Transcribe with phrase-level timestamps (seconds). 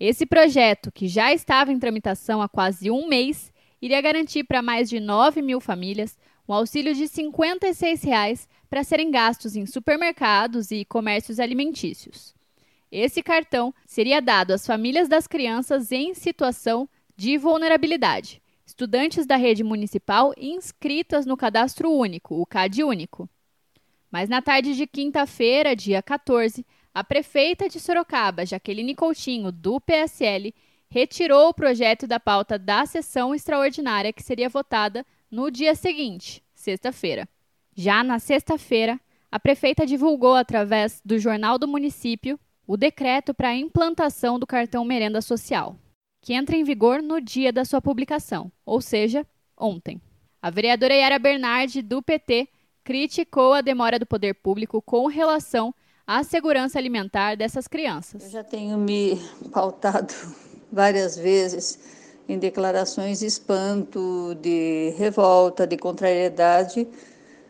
[0.05, 4.89] Esse projeto, que já estava em tramitação há quase um mês, iria garantir para mais
[4.89, 10.83] de 9 mil famílias um auxílio de 56 reais para serem gastos em supermercados e
[10.83, 12.35] comércios alimentícios.
[12.91, 19.63] Esse cartão seria dado às famílias das crianças em situação de vulnerabilidade, estudantes da rede
[19.63, 23.29] municipal inscritas no Cadastro Único, o CAD Único.
[24.11, 30.53] Mas na tarde de quinta-feira, dia 14, a prefeita de Sorocaba, Jaqueline Coutinho, do PSL,
[30.89, 37.27] retirou o projeto da pauta da sessão extraordinária que seria votada no dia seguinte, sexta-feira.
[37.75, 43.55] Já na sexta-feira, a prefeita divulgou através do Jornal do Município o decreto para a
[43.55, 45.75] implantação do cartão Merenda Social,
[46.21, 49.25] que entra em vigor no dia da sua publicação, ou seja,
[49.57, 49.99] ontem.
[50.39, 52.47] A vereadora Yara Bernardi, do PT,
[52.83, 55.73] criticou a demora do poder público com relação
[56.05, 58.23] à segurança alimentar dessas crianças.
[58.23, 59.19] Eu já tenho me
[59.51, 60.13] pautado
[60.71, 61.79] várias vezes
[62.27, 66.87] em declarações de espanto, de revolta, de contrariedade,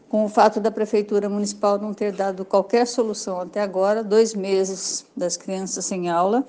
[0.09, 5.05] com o fato da Prefeitura Municipal não ter dado qualquer solução até agora, dois meses
[5.15, 6.45] das crianças sem aula,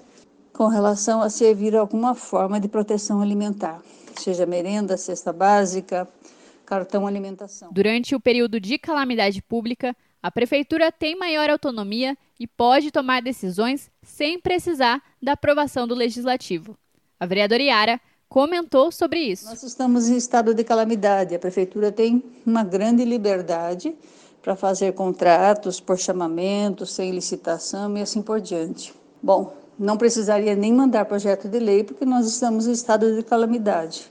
[0.52, 3.82] com relação a servir alguma forma de proteção alimentar,
[4.16, 6.08] seja merenda, cesta básica,
[6.64, 7.70] cartão alimentação.
[7.72, 13.90] Durante o período de calamidade pública, a prefeitura tem maior autonomia e pode tomar decisões
[14.02, 16.78] sem precisar da aprovação do legislativo.
[17.20, 19.44] A vereadora Iara comentou sobre isso.
[19.44, 21.34] Nós estamos em estado de calamidade.
[21.34, 23.94] A prefeitura tem uma grande liberdade
[24.40, 28.94] para fazer contratos por chamamento, sem licitação e assim por diante.
[29.22, 34.10] Bom, não precisaria nem mandar projeto de lei porque nós estamos em estado de calamidade.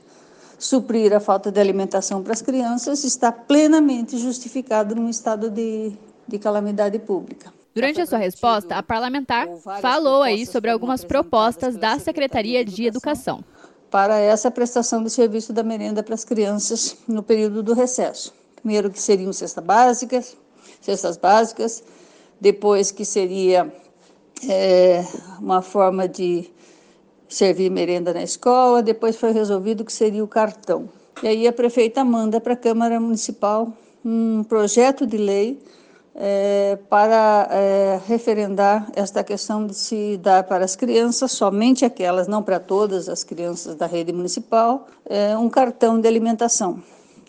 [0.58, 5.92] Suprir a falta de alimentação para as crianças está plenamente justificado num estado de
[6.26, 7.52] de calamidade pública.
[7.74, 9.48] Durante a sua resposta, a parlamentar
[9.80, 13.44] falou aí sobre algumas propostas da Secretaria de Educação.
[13.90, 18.32] Para essa prestação de serviço da merenda para as crianças no período do recesso.
[18.56, 20.36] Primeiro que seriam cestas básicas,
[20.80, 21.82] cestas básicas,
[22.40, 23.72] depois que seria
[24.48, 25.04] é,
[25.40, 26.50] uma forma de
[27.34, 30.88] servir merenda na escola, depois foi resolvido que seria o cartão.
[31.22, 33.72] E aí a prefeita manda para a Câmara Municipal
[34.04, 35.58] um projeto de lei
[36.14, 42.42] é, para é, referendar esta questão de se dar para as crianças, somente aquelas, não
[42.42, 46.82] para todas as crianças da rede municipal, é, um cartão de alimentação, R$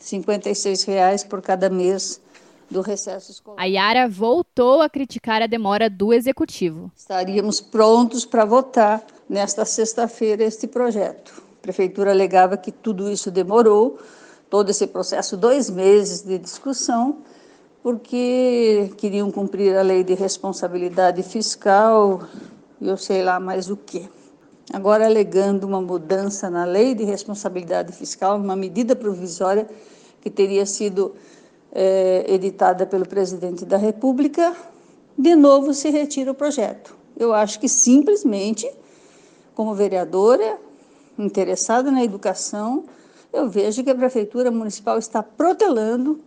[0.03, 2.21] 56,00 por cada mês
[2.69, 3.61] do recesso escolar.
[3.61, 6.91] A Yara voltou a criticar a demora do executivo.
[6.95, 11.43] Estaríamos prontos para votar nesta sexta-feira este projeto.
[11.59, 13.97] A prefeitura alegava que tudo isso demorou,
[14.49, 17.17] todo esse processo, dois meses de discussão,
[17.81, 22.21] porque queriam cumprir a lei de responsabilidade fiscal
[22.79, 24.09] e eu sei lá mais o que.
[24.73, 29.67] Agora, alegando uma mudança na lei de responsabilidade fiscal, uma medida provisória
[30.21, 31.15] que teria sido
[31.71, 34.55] é, editada pelo presidente da República,
[35.17, 36.95] de novo se retira o projeto.
[37.15, 38.69] Eu acho que simplesmente,
[39.55, 40.59] como vereadora
[41.17, 42.83] interessada na educação,
[43.33, 46.21] eu vejo que a Prefeitura Municipal está protelando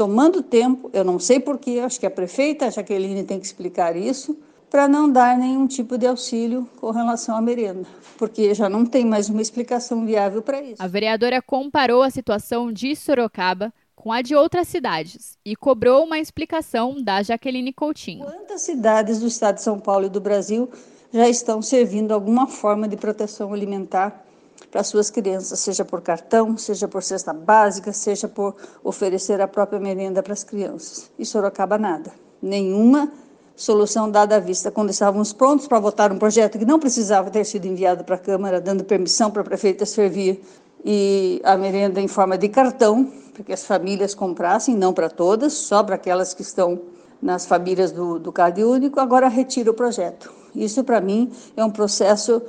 [0.00, 4.34] tomando tempo, eu não sei porquê, acho que a prefeita Jaqueline tem que explicar isso,
[4.70, 7.86] para não dar nenhum tipo de auxílio com relação à merenda,
[8.16, 10.82] porque já não tem mais uma explicação viável para isso.
[10.82, 16.18] A vereadora comparou a situação de Sorocaba com a de outras cidades e cobrou uma
[16.18, 18.24] explicação da Jaqueline Coutinho.
[18.24, 20.70] Quantas cidades do estado de São Paulo e do Brasil
[21.12, 24.24] já estão servindo alguma forma de proteção alimentar
[24.70, 28.54] para suas crianças, seja por cartão, seja por cesta básica, seja por
[28.84, 31.10] oferecer a própria merenda para as crianças.
[31.18, 32.12] E Sorocaba nada.
[32.40, 33.10] Nenhuma
[33.56, 34.70] solução dada à vista.
[34.70, 38.18] Quando estávamos prontos para votar um projeto que não precisava ter sido enviado para a
[38.18, 40.42] Câmara, dando permissão para a prefeita servir
[40.84, 45.52] e a merenda em forma de cartão, para que as famílias comprassem, não para todas,
[45.52, 46.80] só para aquelas que estão
[47.20, 50.39] nas famílias do, do CAD único, agora retira o projeto.
[50.54, 52.42] Isso, para mim, é um processo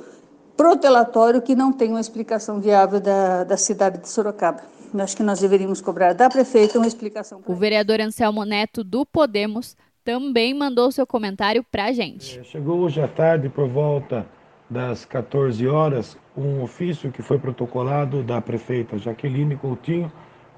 [0.56, 4.62] protelatório que não tem uma explicação viável da, da cidade de Sorocaba.
[4.92, 7.40] Eu acho que nós deveríamos cobrar da prefeita uma explicação.
[7.46, 12.38] O vereador Anselmo Neto, do Podemos, também mandou seu comentário para a gente.
[12.38, 14.26] É, chegou hoje à tarde, por volta
[14.68, 20.10] das 14 horas, um ofício que foi protocolado da prefeita Jaqueline Coutinho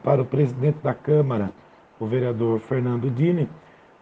[0.02, 1.50] para o presidente da Câmara,
[1.98, 3.48] o vereador Fernando Dini,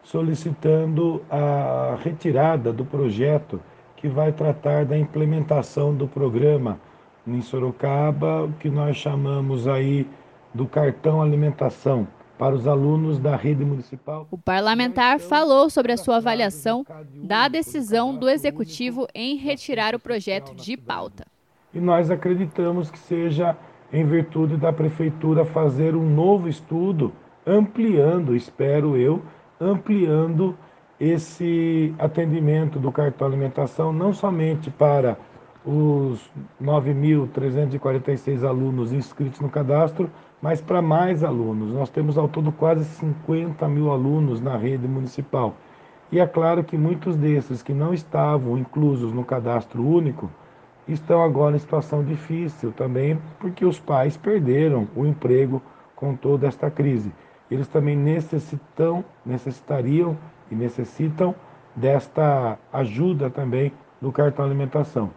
[0.03, 3.61] solicitando a retirada do projeto
[3.97, 6.81] que vai tratar da implementação do programa
[7.27, 10.09] em Sorocaba, que nós chamamos aí
[10.53, 12.07] do cartão alimentação
[12.37, 14.27] para os alunos da rede municipal.
[14.29, 16.85] O parlamentar falou sobre a sua avaliação
[17.15, 21.25] da decisão do executivo em retirar o projeto de pauta.
[21.73, 23.57] E nós acreditamos que seja
[23.93, 27.13] em virtude da prefeitura fazer um novo estudo,
[27.47, 29.23] ampliando, espero eu,
[29.63, 30.57] ampliando
[30.99, 35.17] esse atendimento do cartão alimentação não somente para
[35.65, 36.31] os
[36.61, 40.11] 9.346 alunos inscritos no cadastro,
[40.41, 41.73] mas para mais alunos.
[41.73, 45.55] Nós temos ao todo quase 50 mil alunos na rede municipal.
[46.11, 50.29] E é claro que muitos desses que não estavam inclusos no cadastro único
[50.87, 55.63] estão agora em situação difícil também, porque os pais perderam o emprego
[55.95, 57.13] com toda esta crise.
[57.53, 60.17] Eles também necessitam, necessitariam
[60.51, 61.35] e necessitam
[61.77, 63.71] desta ajuda também
[64.01, 65.11] do cartão alimentação.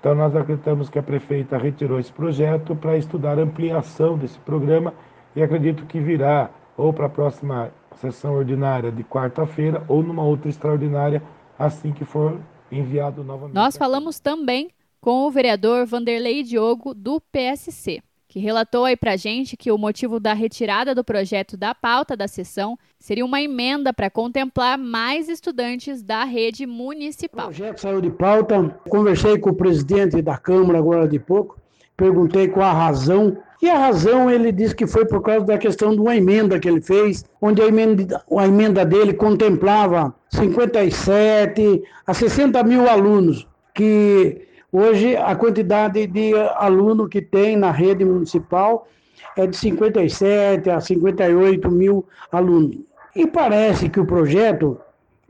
[0.00, 4.94] Então, nós acreditamos que a prefeita retirou esse projeto para estudar a ampliação desse programa
[5.36, 6.48] e acredito que virá
[6.78, 11.22] ou para a próxima sessão ordinária de quarta-feira ou numa outra extraordinária
[11.58, 12.38] assim que for
[12.70, 13.54] enviado novamente.
[13.54, 19.58] Nós falamos também com o vereador Vanderlei Diogo, do PSC que relatou aí para gente
[19.58, 24.08] que o motivo da retirada do projeto da pauta da sessão seria uma emenda para
[24.08, 27.44] contemplar mais estudantes da rede municipal.
[27.44, 31.58] O projeto saiu de pauta, conversei com o presidente da Câmara agora de pouco,
[31.94, 33.36] perguntei qual a razão.
[33.60, 36.66] E a razão ele disse que foi por causa da questão de uma emenda que
[36.66, 44.51] ele fez, onde a emenda, a emenda dele contemplava 57 a 60 mil alunos que
[44.72, 48.88] Hoje, a quantidade de aluno que tem na rede municipal
[49.36, 52.78] é de 57 a 58 mil alunos.
[53.14, 54.80] E parece que o projeto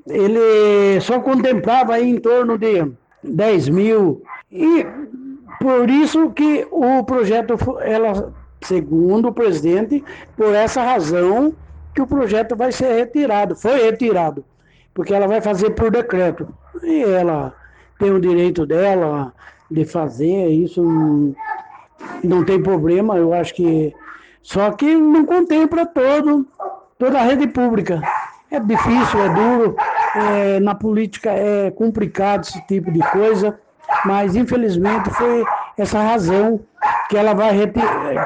[0.06, 2.87] ele só contemplava em torno de
[3.25, 4.23] 10 mil.
[4.50, 4.87] E
[5.61, 10.05] por isso que o projeto, ela, segundo o presidente,
[10.37, 11.53] por essa razão
[11.93, 14.45] que o projeto vai ser retirado, foi retirado,
[14.95, 16.47] porque ela vai fazer por decreto.
[16.83, 17.53] E ela
[18.02, 19.32] tem o direito dela
[19.70, 20.82] de fazer, isso
[22.25, 23.94] não, tem problema, eu acho que.
[24.43, 26.44] Só que não contempla todo,
[26.99, 28.02] toda a rede pública.
[28.50, 29.76] É difícil, é duro,
[30.16, 33.58] é, na política é complicado esse tipo de coisa,
[34.04, 35.44] mas infelizmente foi
[35.78, 36.60] essa razão
[37.08, 37.81] que ela vai reti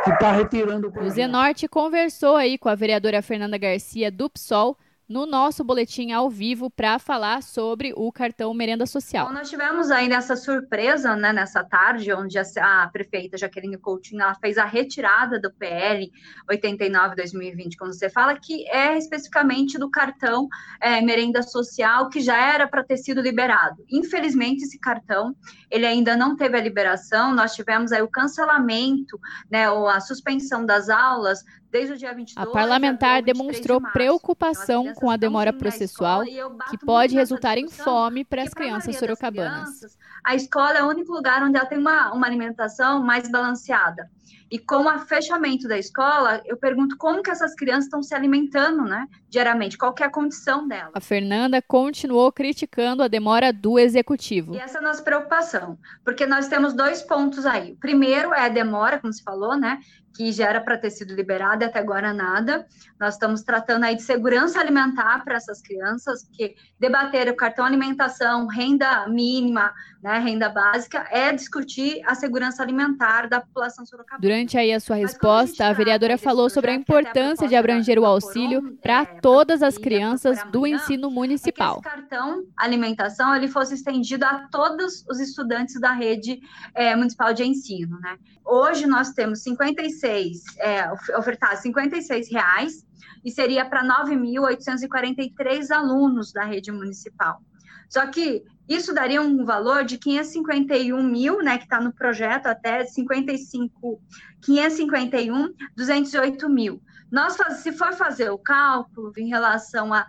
[0.05, 0.91] que está retirando.
[0.99, 4.77] O Zenorte conversou aí com a vereadora Fernanda Garcia do PSOL
[5.09, 9.27] no nosso boletim ao vivo para falar sobre o cartão Merenda Social.
[9.27, 12.43] Bom, nós tivemos aí nessa surpresa, né, nessa tarde, onde a,
[12.83, 16.11] a prefeita Jaqueline Coutinho ela fez a retirada do PL
[16.51, 20.49] 89-2020, quando você fala que é especificamente do cartão
[20.81, 23.85] é, Merenda Social, que já era para ter sido liberado.
[23.91, 25.37] Infelizmente, esse cartão,
[25.71, 30.67] ele ainda não teve a liberação, nós tivemos aí o cancelamento, né, ou a suspensão
[30.67, 36.25] das aulas Desde o dia 22, a parlamentar demonstrou de preocupação com a demora processual,
[36.71, 39.63] que pode resultar em fome para as crianças sorocabanas.
[39.63, 44.11] Crianças, a escola é o único lugar onde ela tem uma, uma alimentação mais balanceada.
[44.51, 48.85] E com o fechamento da escola, eu pergunto como que essas crianças estão se alimentando,
[48.85, 50.93] né, diariamente, qual que é a condição delas.
[50.95, 54.55] A Fernanda continuou criticando a demora do executivo.
[54.55, 57.73] E essa é a nossa preocupação, porque nós temos dois pontos aí.
[57.73, 59.81] O primeiro é a demora, como se falou, né,
[60.17, 62.67] que já era para ter sido liberada e até agora nada.
[62.99, 68.47] Nós estamos tratando aí de segurança alimentar para essas crianças, porque debater o cartão alimentação,
[68.47, 74.21] renda mínima, né, renda básica, é discutir a segurança alimentar da população sorocabana.
[74.21, 78.05] Durante aí a sua resposta, a, a vereadora falou sobre a importância de abranger o
[78.05, 81.79] auxílio para é, todas as crianças do ensino municipal.
[81.79, 86.41] É que esse cartão alimentação ele fosse estendido a todos os estudantes da rede
[86.75, 88.19] é, municipal de ensino, né?
[88.45, 92.87] Hoje nós temos 56, é, ofertados 56 reais
[93.25, 97.41] e seria para 9.843 alunos da rede municipal.
[97.89, 102.85] Só que isso daria um valor de 551 mil, né, que está no projeto, até
[102.85, 104.01] 55,
[104.43, 106.83] 551, 208 mil.
[107.11, 110.05] Nós, se for fazer o cálculo em relação a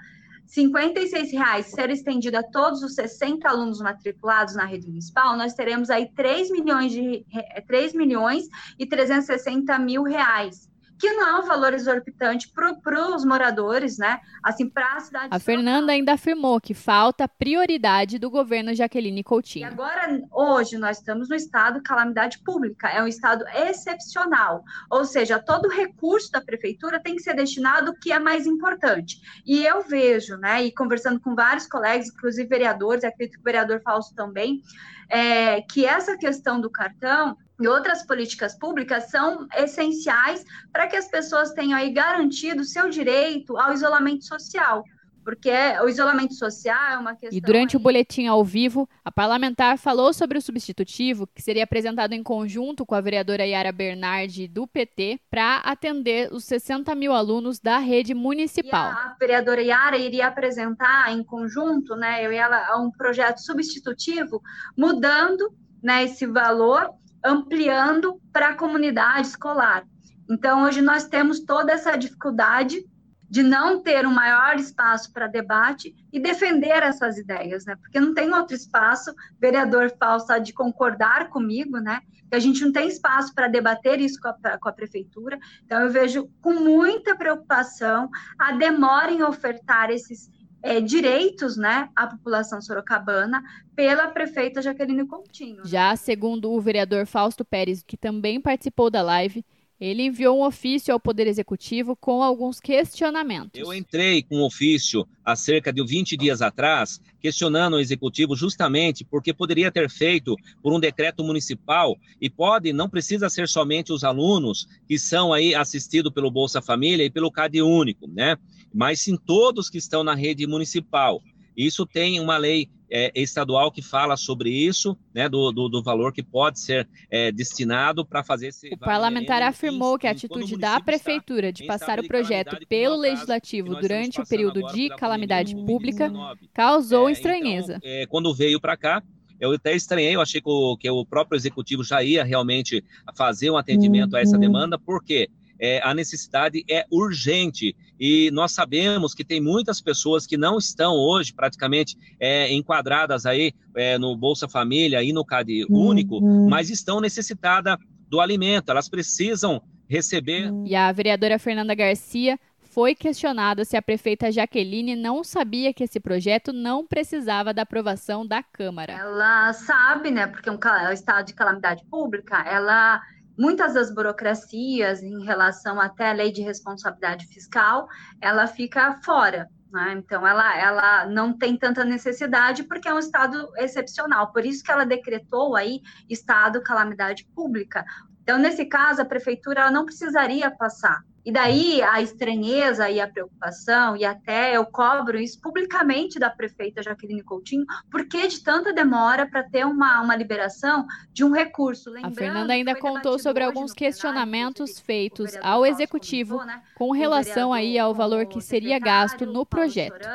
[0.55, 5.89] R$ reais ser estendido a todos os 60 alunos matriculados na rede municipal, nós teremos
[5.89, 7.25] aí 3 milhões, de,
[7.67, 8.47] 3 milhões
[8.79, 10.67] e 360 mil reais
[10.99, 14.19] que não é um valor exorbitante para os moradores, né?
[14.43, 15.27] Assim, para a cidade.
[15.31, 19.67] A Fernanda ainda afirmou que falta prioridade do governo Jaqueline Coutinho.
[19.67, 25.05] E agora, hoje, nós estamos no estado de calamidade pública, é um estado excepcional, ou
[25.05, 29.19] seja, todo recurso da prefeitura tem que ser destinado ao que é mais importante.
[29.45, 33.81] E eu vejo, né, e conversando com vários colegas, inclusive vereadores, acredito que o vereador
[33.81, 34.61] Fausto também,
[35.09, 41.07] é, que essa questão do cartão e outras políticas públicas são essenciais para que as
[41.07, 44.83] pessoas tenham aí garantido seu direito ao isolamento social.
[45.27, 45.51] Porque
[45.83, 47.37] o isolamento social é uma questão.
[47.37, 47.81] E durante aí...
[47.81, 52.85] o boletim ao vivo, a parlamentar falou sobre o substitutivo, que seria apresentado em conjunto
[52.85, 58.13] com a vereadora Yara Bernardi, do PT, para atender os 60 mil alunos da rede
[58.13, 58.89] municipal.
[58.89, 64.41] E a vereadora Yara iria apresentar em conjunto, né, eu e ela, um projeto substitutivo,
[64.77, 66.89] mudando né, esse valor
[67.23, 69.85] ampliando para a comunidade escolar.
[70.29, 72.85] Então, hoje nós temos toda essa dificuldade
[73.29, 77.75] de não ter um maior espaço para debate e defender essas ideias, né?
[77.75, 82.01] Porque não tem outro espaço, vereador Falsa, de concordar comigo, né?
[82.29, 85.37] Que a gente não tem espaço para debater isso com a, com a, prefeitura.
[85.65, 88.09] Então, eu vejo com muita preocupação
[88.39, 90.29] a demora em ofertar esses
[90.61, 93.43] é, direitos né, à população sorocabana
[93.75, 95.65] pela prefeita Jaqueline Coutinho.
[95.65, 99.45] Já segundo o vereador Fausto Pérez, que também participou da live,
[99.79, 103.51] ele enviou um ofício ao Poder Executivo com alguns questionamentos.
[103.53, 109.05] Eu entrei com um ofício há cerca de 20 dias atrás, questionando o Executivo justamente
[109.05, 114.03] porque poderia ter feito por um decreto municipal e pode, não precisa ser somente os
[114.03, 118.35] alunos que são aí assistidos pelo Bolsa Família e pelo CAD Único, né?
[118.73, 121.21] Mas sim todos que estão na rede municipal.
[121.55, 126.13] Isso tem uma lei é, estadual que fala sobre isso, né, do, do, do valor
[126.13, 128.69] que pode ser é, destinado para fazer esse.
[128.73, 133.75] O parlamentar afirmou em, que a atitude da prefeitura de passar o projeto pelo legislativo
[133.75, 136.11] durante o período de calamidade pública
[136.53, 137.79] causou é, então, estranheza.
[137.83, 139.03] Então, quando veio para cá,
[139.39, 142.83] eu até estranhei, eu achei que o, que o próprio executivo já ia realmente
[143.15, 144.41] fazer um atendimento a essa uhum.
[144.41, 145.29] demanda, por quê?
[145.59, 150.93] É, a necessidade é urgente e nós sabemos que tem muitas pessoas que não estão
[150.93, 156.47] hoje praticamente é, enquadradas aí é, no Bolsa Família e no CAD único, uhum.
[156.49, 157.77] mas estão necessitadas
[158.09, 160.51] do alimento, elas precisam receber.
[160.65, 162.39] E a vereadora Fernanda Garcia
[162.77, 168.25] foi questionada se a prefeita Jaqueline não sabia que esse projeto não precisava da aprovação
[168.25, 168.93] da Câmara.
[168.93, 173.01] Ela sabe, né, porque é um, é um estado de calamidade pública, ela
[173.37, 177.87] muitas das burocracias em relação até a lei de responsabilidade fiscal,
[178.19, 179.49] ela fica fora.
[179.71, 179.95] Né?
[179.97, 184.31] Então, ela, ela não tem tanta necessidade porque é um estado excepcional.
[184.31, 187.85] Por isso que ela decretou aí estado calamidade pública.
[188.23, 193.97] Então, nesse caso, a prefeitura não precisaria passar e daí a estranheza e a preocupação,
[193.97, 199.29] e até eu cobro isso publicamente da prefeita Jaqueline Coutinho, por que de tanta demora
[199.29, 201.89] para ter uma, uma liberação de um recurso?
[201.89, 206.61] Lembrando a Fernanda ainda contou sobre alguns questionamentos feitos ao executivo né?
[206.77, 210.07] com relação aí ao valor que seria gasto no projeto.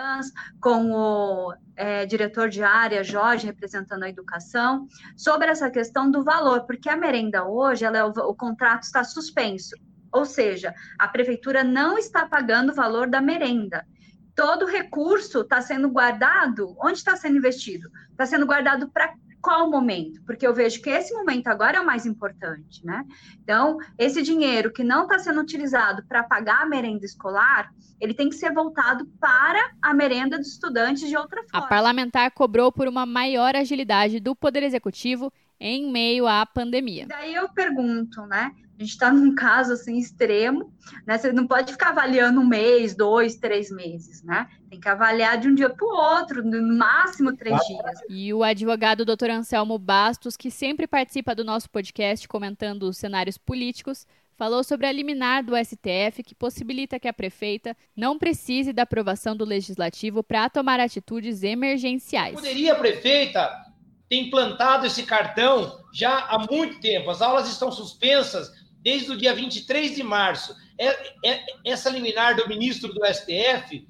[0.63, 6.63] Com o é, diretor de área, Jorge, representando a educação, sobre essa questão do valor,
[6.63, 9.77] porque a merenda hoje, ela é, o, o contrato está suspenso.
[10.13, 13.87] Ou seja, a prefeitura não está pagando o valor da merenda.
[14.35, 16.77] Todo recurso está sendo guardado.
[16.79, 17.91] Onde está sendo investido?
[18.11, 20.23] Está sendo guardado para qual momento?
[20.25, 23.05] Porque eu vejo que esse momento agora é o mais importante, né?
[23.43, 28.29] Então, esse dinheiro que não está sendo utilizado para pagar a merenda escolar, ele tem
[28.29, 31.67] que ser voltado para a merenda dos estudantes de outra forma.
[31.67, 37.07] A parlamentar cobrou por uma maior agilidade do Poder Executivo em meio à pandemia.
[37.07, 38.51] Daí eu pergunto, né?
[38.77, 40.75] A gente está num caso assim extremo,
[41.07, 41.17] né?
[41.17, 44.49] Você não pode ficar avaliando um mês, dois, três meses, né?
[44.69, 47.65] Tem que avaliar de um dia para o outro, no máximo três ah.
[47.65, 48.01] dias.
[48.09, 53.39] E o advogado doutor Anselmo Bastos, que sempre participa do nosso podcast comentando os cenários
[53.39, 54.05] políticos,
[54.37, 59.37] falou sobre a liminar do STF que possibilita que a prefeita não precise da aprovação
[59.37, 62.35] do legislativo para tomar atitudes emergenciais.
[62.35, 63.72] Poderia a prefeita
[64.13, 67.11] ter implantado esse cartão já há muito tempo.
[67.11, 68.53] As aulas estão suspensas
[68.83, 70.55] desde o dia 23 de março.
[70.79, 70.89] É,
[71.25, 73.89] é, essa liminar do ministro do STF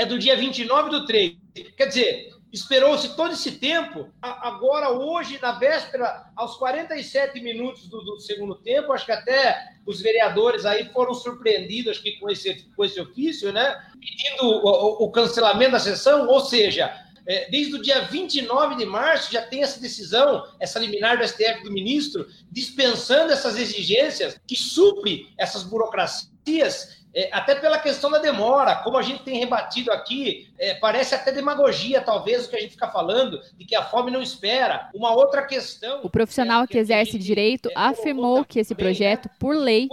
[0.00, 1.36] é do dia 29 do 3.
[1.76, 4.12] Quer dizer, Esperou-se todo esse tempo.
[4.20, 10.02] Agora, hoje, na véspera, aos 47 minutos do, do, segundo tempo, acho que até os
[10.02, 13.82] vereadores aí foram surpreendidos aqui com esse, com esse ofício, né?
[13.98, 16.94] Pedindo o, o cancelamento da sessão, ou seja,
[17.26, 21.62] é, desde o dia 29 de março já tem essa decisão, essa liminar do STF
[21.62, 28.76] do ministro, dispensando essas exigências que supre essas burocracias é, até pela questão da demora,
[28.76, 32.72] como a gente tem rebatido aqui, é, parece até demagogia, talvez, o que a gente
[32.72, 34.88] fica falando, de que a fome não espera.
[34.94, 36.00] Uma outra questão.
[36.02, 39.88] O profissional que exerce direito é, afirmou que esse projeto, por lei,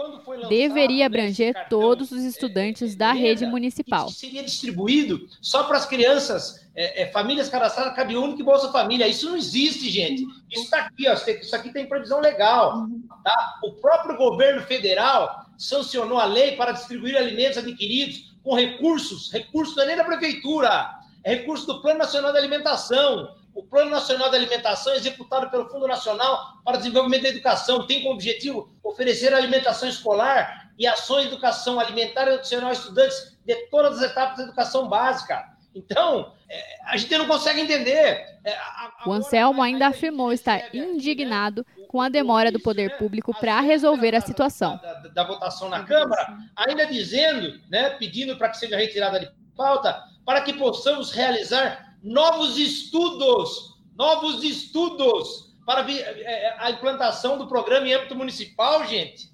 [0.47, 4.09] deveria abranger todos os estudantes da rede municipal.
[4.09, 9.07] Seria distribuído só para as crianças, é, é, famílias cadastradas, cabe único e Bolsa Família.
[9.07, 10.23] Isso não existe, gente.
[10.49, 12.87] Isso está aqui, ó, isso aqui tem previsão legal.
[13.23, 13.59] Tá?
[13.63, 19.83] O próprio governo federal sancionou a lei para distribuir alimentos adquiridos com recursos, recursos não
[19.83, 20.89] é nem da prefeitura,
[21.23, 23.35] é recurso do Plano Nacional de Alimentação.
[23.53, 28.01] O Plano Nacional de Alimentação, executado pelo Fundo Nacional para o Desenvolvimento da Educação, tem
[28.01, 33.55] como objetivo oferecer alimentação escolar e ações de educação alimentar e nutricional a estudantes de
[33.69, 35.45] todas as etapas da educação básica.
[35.75, 36.38] Então, é,
[36.85, 38.39] a gente não consegue entender.
[38.43, 38.57] É,
[39.05, 44.21] o Anselmo ainda afirmou estar indignado com a demora do poder público para resolver a
[44.21, 44.77] situação.
[44.77, 49.29] Da, da, da, votação na Câmara, ainda dizendo, né, pedindo para que seja retirada de
[49.55, 57.87] pauta, para que possamos realizar novos estudos, novos estudos para é, a implantação do programa
[57.87, 59.29] em âmbito municipal, gente.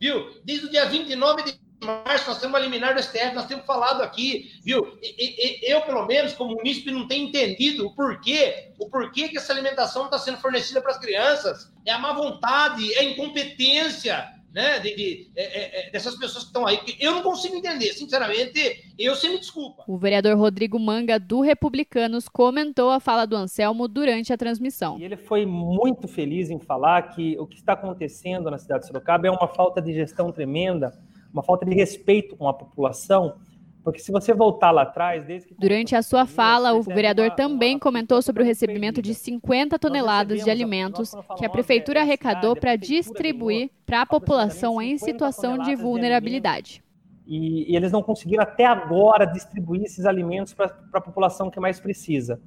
[0.00, 0.40] Viu?
[0.44, 4.02] Desde o dia 29 de março, nós temos uma liminar do STF, nós temos falado
[4.02, 4.98] aqui, viu?
[5.62, 10.04] Eu, pelo menos, como munícipe, não tenho entendido o porquê, o porquê que essa alimentação
[10.04, 11.72] está sendo fornecida para as crianças.
[11.86, 16.44] É a má vontade, é a incompetência, né, de, de é, é, é dessas pessoas
[16.44, 16.80] que estão aí.
[16.98, 19.84] Eu não consigo entender, sinceramente, eu se me desculpa.
[19.86, 24.98] O vereador Rodrigo Manga, do Republicanos, comentou a fala do Anselmo durante a transmissão.
[24.98, 28.86] E ele foi muito feliz em falar que o que está acontecendo na cidade de
[28.86, 30.92] Sorocaba é uma falta de gestão tremenda
[31.36, 33.34] uma falta de respeito com a população,
[33.84, 35.54] porque se você voltar lá atrás, desde que...
[35.54, 40.50] Durante a sua fala, o vereador também comentou sobre o recebimento de 50 toneladas de
[40.50, 46.82] alimentos que a prefeitura arrecadou para distribuir para a população em situação de vulnerabilidade.
[47.26, 51.78] E, e, eles não conseguiram até agora distribuir esses alimentos para a população que mais
[51.78, 52.40] precisa.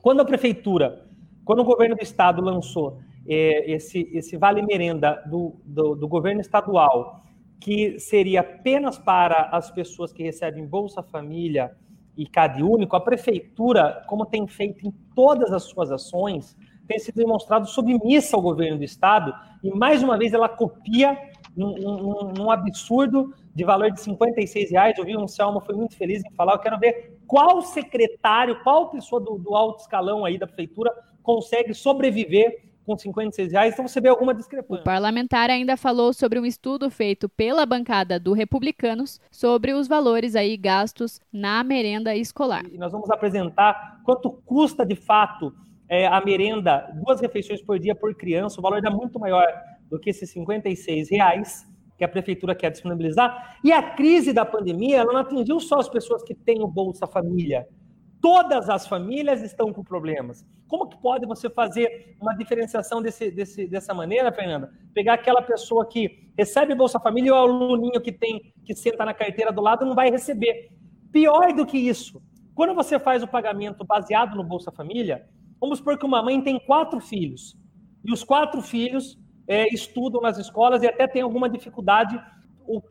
[0.00, 1.06] Quando a prefeitura,
[1.44, 6.40] quando o governo do estado lançou é, esse, esse vale merenda do, do, do governo
[6.40, 7.22] estadual
[7.62, 11.70] que seria apenas para as pessoas que recebem Bolsa Família
[12.16, 16.56] e CAD único, a prefeitura, como tem feito em todas as suas ações,
[16.88, 21.16] tem se demonstrado submissa ao governo do estado e mais uma vez ela copia
[21.56, 24.98] num absurdo de valor de 56 reais.
[24.98, 26.54] Eu vi um Selma foi muito feliz em falar.
[26.54, 31.72] Eu quero ver qual secretário, qual pessoa do, do alto escalão aí da prefeitura consegue
[31.74, 34.82] sobreviver com 56 reais, então você vê alguma discrepância.
[34.82, 40.34] O parlamentar ainda falou sobre um estudo feito pela bancada do Republicanos sobre os valores
[40.34, 42.64] aí gastos na merenda escolar.
[42.70, 45.54] E nós vamos apresentar quanto custa de fato
[45.88, 49.46] é, a merenda, duas refeições por dia por criança, o valor é muito maior
[49.90, 53.58] do que esses 56 reais que a prefeitura quer disponibilizar.
[53.62, 57.06] E a crise da pandemia, ela não atingiu só as pessoas que têm o Bolsa
[57.06, 57.68] Família,
[58.22, 60.46] Todas as famílias estão com problemas.
[60.68, 64.72] Como que pode você fazer uma diferenciação desse, desse, dessa maneira, Fernanda?
[64.94, 69.12] Pegar aquela pessoa que recebe Bolsa Família e o aluninho que tem que senta na
[69.12, 70.70] carteira do lado não vai receber.
[71.10, 72.22] Pior do que isso,
[72.54, 75.28] quando você faz o pagamento baseado no Bolsa Família,
[75.60, 77.58] vamos supor que uma mãe tem quatro filhos
[78.04, 82.22] e os quatro filhos é, estudam nas escolas e até tem alguma dificuldade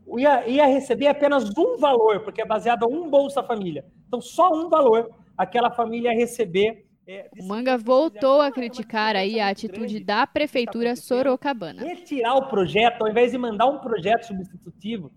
[0.05, 3.85] o, ia, ia receber apenas um valor, porque é baseado em um Bolsa Família.
[4.07, 5.09] Então, só um valor
[5.41, 6.85] aquela família receber.
[7.07, 11.81] É, o Manga voltou a criticar aí a atitude da prefeitura sorocabana.
[11.81, 15.11] Retirar o projeto, ao invés de mandar um projeto substitutivo,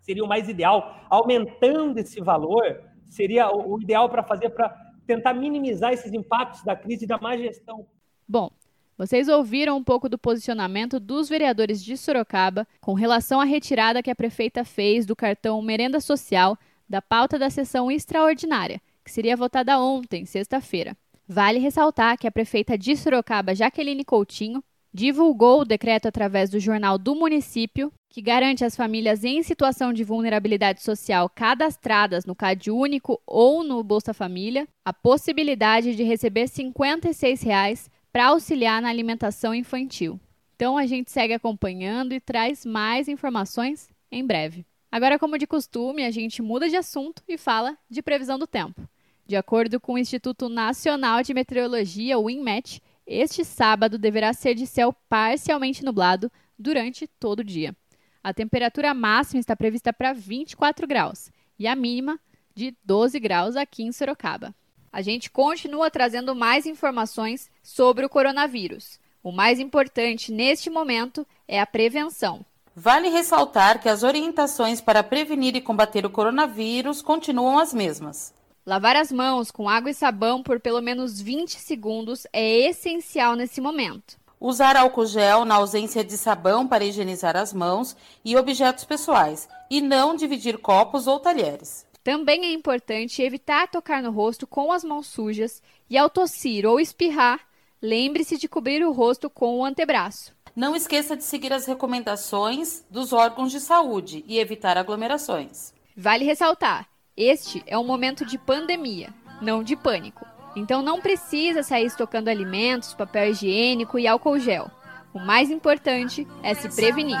[0.00, 4.68] seria o mais ideal, aumentando esse valor, seria o ideal para fazer para
[5.06, 7.86] tentar minimizar esses impactos da crise e da má gestão.
[8.28, 8.50] Bom,
[8.96, 14.10] vocês ouviram um pouco do posicionamento dos vereadores de Sorocaba com relação à retirada que
[14.10, 16.56] a prefeita fez do cartão Merenda Social
[16.88, 20.96] da pauta da sessão extraordinária, que seria votada ontem, sexta-feira.
[21.28, 24.62] Vale ressaltar que a prefeita de Sorocaba, Jaqueline Coutinho,
[24.92, 30.04] divulgou o decreto através do Jornal do Município, que garante às famílias em situação de
[30.04, 36.48] vulnerabilidade social cadastradas no CAD único ou no Bolsa Família a possibilidade de receber R$
[36.48, 40.20] 56 para auxiliar na alimentação infantil.
[40.54, 44.64] Então a gente segue acompanhando e traz mais informações em breve.
[44.92, 48.88] Agora, como de costume, a gente muda de assunto e fala de previsão do tempo.
[49.26, 54.66] De acordo com o Instituto Nacional de Meteorologia, o INMET, este sábado deverá ser de
[54.66, 57.74] céu parcialmente nublado durante todo o dia.
[58.22, 62.20] A temperatura máxima está prevista para 24 graus e a mínima
[62.54, 64.54] de 12 graus aqui em Sorocaba.
[64.92, 69.00] A gente continua trazendo mais informações sobre o coronavírus.
[69.22, 72.44] O mais importante neste momento é a prevenção.
[72.76, 78.34] Vale ressaltar que as orientações para prevenir e combater o coronavírus continuam as mesmas.
[78.66, 83.60] Lavar as mãos com água e sabão por pelo menos 20 segundos é essencial nesse
[83.60, 84.16] momento.
[84.40, 89.82] Usar álcool gel na ausência de sabão para higienizar as mãos e objetos pessoais, e
[89.82, 91.86] não dividir copos ou talheres.
[92.02, 96.80] Também é importante evitar tocar no rosto com as mãos sujas e, ao tossir ou
[96.80, 97.40] espirrar,
[97.82, 100.32] lembre-se de cobrir o rosto com o antebraço.
[100.56, 105.74] Não esqueça de seguir as recomendações dos órgãos de saúde e evitar aglomerações.
[105.94, 110.26] Vale ressaltar: este é um momento de pandemia, não de pânico.
[110.56, 114.70] Então não precisa sair estocando alimentos, papel higiênico e álcool gel.
[115.12, 117.16] O mais importante é se prevenir.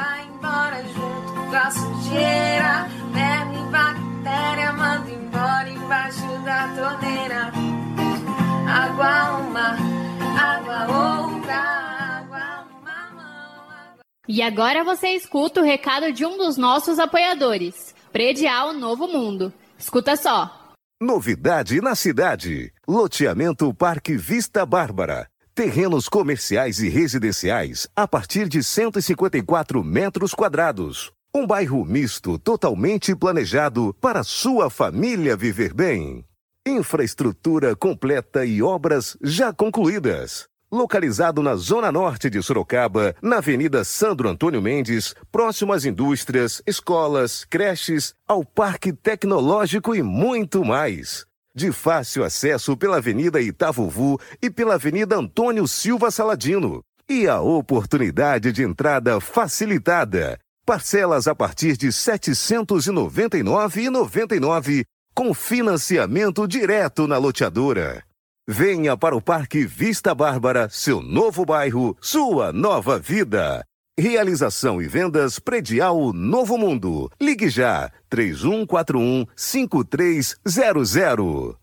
[14.26, 19.52] E agora você escuta o recado de um dos nossos apoiadores, Predial Novo Mundo.
[19.84, 20.72] Escuta só.
[20.98, 22.72] Novidade na cidade.
[22.88, 25.28] Loteamento Parque Vista Bárbara.
[25.54, 31.12] Terrenos comerciais e residenciais a partir de 154 metros quadrados.
[31.34, 36.24] Um bairro misto totalmente planejado para sua família viver bem.
[36.66, 44.28] Infraestrutura completa e obras já concluídas localizado na zona norte de Sorocaba, na Avenida Sandro
[44.28, 51.24] Antônio Mendes, próximo às indústrias, escolas, creches, ao Parque Tecnológico e muito mais.
[51.54, 56.82] De fácil acesso pela Avenida Itavuvu e pela Avenida Antônio Silva Saladino.
[57.08, 60.36] E a oportunidade de entrada facilitada.
[60.66, 64.84] Parcelas a partir de R$ 799,99
[65.14, 68.02] com financiamento direto na loteadora.
[68.46, 73.64] Venha para o Parque Vista Bárbara, seu novo bairro, sua nova vida.
[73.98, 77.10] Realização e vendas predial Novo Mundo.
[77.18, 81.54] Ligue já 3141 5300.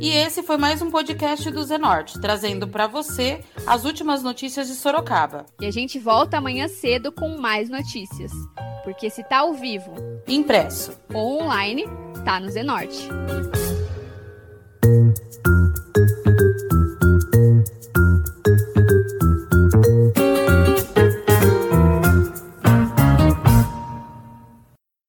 [0.00, 4.76] E esse foi mais um podcast do Zenorte, trazendo para você as últimas notícias de
[4.76, 5.44] Sorocaba.
[5.60, 8.32] E a gente volta amanhã cedo com mais notícias.
[8.82, 9.94] Porque se tá ao vivo,
[10.26, 11.84] impresso ou online,
[12.24, 13.10] tá no Zenorte.